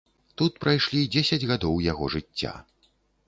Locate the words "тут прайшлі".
0.41-1.01